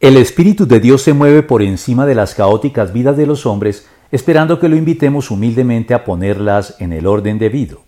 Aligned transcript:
El 0.00 0.16
Espíritu 0.16 0.66
de 0.66 0.80
Dios 0.80 1.02
se 1.02 1.12
mueve 1.12 1.42
por 1.42 1.60
encima 1.60 2.06
de 2.06 2.14
las 2.14 2.34
caóticas 2.34 2.94
vidas 2.94 3.18
de 3.18 3.26
los 3.26 3.44
hombres, 3.44 3.86
esperando 4.10 4.58
que 4.58 4.70
lo 4.70 4.76
invitemos 4.76 5.30
humildemente 5.30 5.92
a 5.92 6.04
ponerlas 6.04 6.76
en 6.78 6.94
el 6.94 7.06
orden 7.06 7.38
debido. 7.38 7.82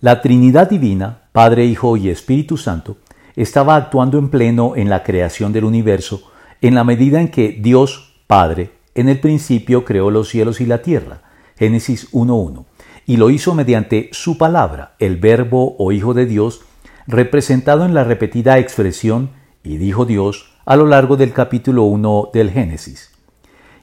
La 0.00 0.22
Trinidad 0.22 0.70
Divina, 0.70 1.24
Padre, 1.32 1.66
Hijo 1.66 1.98
y 1.98 2.08
Espíritu 2.08 2.56
Santo, 2.56 2.96
estaba 3.36 3.76
actuando 3.76 4.16
en 4.16 4.30
pleno 4.30 4.76
en 4.76 4.88
la 4.88 5.02
creación 5.02 5.52
del 5.52 5.64
universo, 5.64 6.22
en 6.62 6.74
la 6.74 6.84
medida 6.84 7.20
en 7.20 7.28
que 7.28 7.50
Dios, 7.60 8.14
Padre, 8.26 8.70
en 8.94 9.10
el 9.10 9.20
principio 9.20 9.84
creó 9.84 10.10
los 10.10 10.30
cielos 10.30 10.58
y 10.62 10.64
la 10.64 10.80
tierra, 10.80 11.20
Génesis 11.58 12.10
1.1, 12.12 12.64
y 13.04 13.18
lo 13.18 13.28
hizo 13.28 13.54
mediante 13.54 14.08
su 14.12 14.38
palabra, 14.38 14.94
el 15.00 15.18
Verbo 15.18 15.76
o 15.78 15.92
Hijo 15.92 16.14
de 16.14 16.24
Dios, 16.24 16.62
representado 17.06 17.84
en 17.84 17.92
la 17.92 18.04
repetida 18.04 18.58
expresión, 18.58 19.32
y 19.62 19.76
dijo 19.76 20.06
Dios, 20.06 20.54
a 20.68 20.76
lo 20.76 20.84
largo 20.84 21.16
del 21.16 21.32
capítulo 21.32 21.84
1 21.84 22.28
del 22.34 22.50
Génesis. 22.50 23.10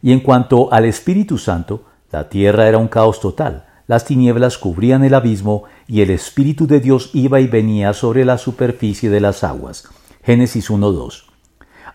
Y 0.04 0.12
en 0.12 0.20
cuanto 0.20 0.72
al 0.72 0.86
Espíritu 0.86 1.40
Santo, 1.40 1.86
la 2.12 2.30
tierra 2.30 2.68
era 2.68 2.78
un 2.78 2.90
caos 2.90 3.20
total, 3.20 3.66
las 3.88 4.06
tinieblas 4.06 4.60
cubrían 4.60 5.04
el 5.04 5.16
abismo 5.16 5.64
y 5.88 6.02
el 6.02 6.12
Espíritu 6.12 6.68
de 6.68 6.80
Dios 6.80 7.10
iba 7.16 7.40
y 7.40 7.48
venía 7.48 7.92
sobre 7.94 8.24
la 8.24 8.38
superficie 8.38 9.10
de 9.10 9.20
las 9.20 9.44
aguas. 9.44 9.90
Génesis 10.24 10.70
1.2. 10.70 11.24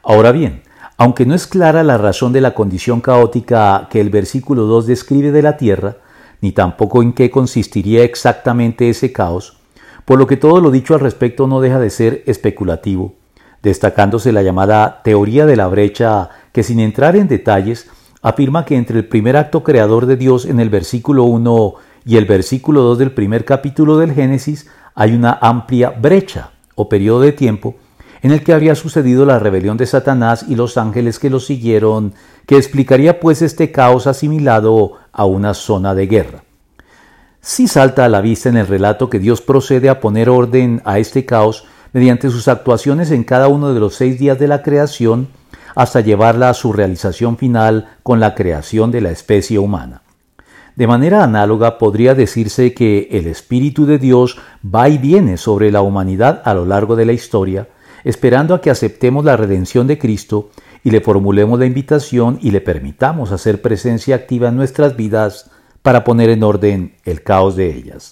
Ahora 0.03 0.33
bien, 0.33 0.65
aunque 0.97 1.25
no 1.25 1.37
es 1.37 1.47
clara 1.47 1.85
la 1.85 1.97
razón 1.97 2.33
de 2.33 2.41
la 2.41 2.55
condición 2.55 3.01
caótica 3.01 3.87
que 3.93 4.01
el 4.01 4.11
versículo 4.11 4.65
2 4.65 4.89
describe 4.89 5.31
de 5.31 5.43
la 5.43 5.57
tierra, 5.57 5.99
ni 6.41 6.51
tampoco 6.51 7.01
en 7.01 7.13
qué 7.13 7.31
consistiría 7.31 8.03
exactamente 8.03 8.91
ese 8.91 9.13
caos, 9.13 9.57
por 10.05 10.19
lo 10.19 10.27
que 10.27 10.37
todo 10.37 10.61
lo 10.61 10.73
dicho 10.73 10.95
al 10.95 11.01
respecto 11.01 11.47
no 11.47 11.61
deja 11.61 11.79
de 11.79 11.91
ser 11.91 12.25
especulativo, 12.27 13.20
destacándose 13.63 14.33
la 14.33 14.43
llamada 14.43 15.03
teoría 15.03 15.47
de 15.47 15.57
la 15.57 15.67
brecha 15.69 16.31
que 16.53 16.63
sin 16.63 16.81
entrar 16.81 17.17
en 17.17 17.29
detalles 17.29 17.89
afirma 18.23 18.65
que 18.65 18.77
entre 18.77 18.99
el 18.99 19.07
primer 19.07 19.37
acto 19.37 19.63
creador 19.63 20.07
de 20.07 20.17
Dios 20.17 20.45
en 20.45 20.61
el 20.61 20.71
versículo 20.71 21.25
1 21.25 21.75
y 22.05 22.17
el 22.17 22.25
versículo 22.25 22.83
2 22.83 22.99
del 22.99 23.13
primer 23.13 23.45
capítulo 23.45 23.99
del 23.99 24.13
Génesis 24.13 24.69
hay 24.95 25.13
una 25.15 25.39
amplia 25.41 25.91
brecha 25.91 26.51
o 26.75 26.89
periodo 26.89 27.21
de 27.21 27.33
tiempo 27.33 27.77
en 28.23 28.33
el 28.33 28.43
que 28.43 28.53
habría 28.53 28.75
sucedido 28.75 29.25
la 29.25 29.39
rebelión 29.39 29.77
de 29.77 29.87
Satanás 29.87 30.45
y 30.47 30.55
los 30.55 30.77
ángeles 30.77 31.19
que 31.19 31.31
lo 31.31 31.41
siguieron, 31.41 32.13
que 32.47 32.57
explicaría 32.57 33.19
pues 33.19 33.41
este 33.41 33.73
caos 33.73 34.07
asimilado 34.07 34.95
a 35.13 35.25
una 35.25 35.55
zona 35.55 35.95
de 35.95 36.07
guerra. 36.07 36.45
Sí 37.41 37.67
salta 37.67 38.05
a 38.05 38.11
la 38.11 38.21
vista 38.21 38.51
en 38.51 38.59
el 38.59 38.67
relato 38.67 39.09
que 39.09 39.19
Dios 39.19 39.41
procede 39.41 39.89
a 39.89 40.01
poner 40.01 40.29
orden 40.29 40.83
a 40.85 40.99
este 40.99 41.25
caos 41.25 41.65
mediante 41.93 42.31
sus 42.31 42.49
actuaciones 42.49 43.11
en 43.11 43.25
cada 43.25 43.49
uno 43.49 43.73
de 43.75 43.81
los 43.81 43.95
seis 43.95 44.19
días 44.19 44.39
de 44.39 44.49
la 44.49 44.63
creación 44.63 45.29
hasta 45.75 46.01
llevarla 46.01 46.51
a 46.51 46.55
su 46.55 46.73
realización 46.73 47.37
final 47.37 47.89
con 48.03 48.21
la 48.21 48.35
creación 48.35 48.91
de 48.91 49.01
la 49.01 49.11
especie 49.11 49.59
humana. 49.59 50.03
De 50.77 50.87
manera 50.87 51.23
análoga 51.25 51.79
podría 51.79 52.15
decirse 52.15 52.73
que 52.73 53.09
el 53.11 53.27
Espíritu 53.27 53.87
de 53.87 53.99
Dios 53.99 54.39
va 54.65 54.89
y 54.89 54.99
viene 54.99 55.37
sobre 55.37 55.71
la 55.71 55.83
humanidad 55.83 56.43
a 56.45 56.55
lo 56.55 56.65
largo 56.65 56.97
de 56.97 57.05
la 57.05 57.13
historia, 57.13 57.69
esperando 58.05 58.55
a 58.55 58.61
que 58.61 58.71
aceptemos 58.71 59.25
la 59.25 59.37
redención 59.37 59.87
de 59.87 59.99
Cristo 59.99 60.51
y 60.83 60.91
le 60.91 61.01
formulemos 61.01 61.59
la 61.59 61.67
invitación 61.67 62.39
y 62.41 62.51
le 62.51 62.61
permitamos 62.61 63.33
hacer 63.33 63.61
presencia 63.61 64.15
activa 64.17 64.49
en 64.49 64.57
nuestras 64.57 64.97
vidas 64.97 65.51
para 65.83 66.05
poner 66.05 66.31
en 66.31 66.43
orden 66.43 66.95
el 67.05 67.23
caos 67.23 67.57
de 67.57 67.75
ellas. 67.75 68.09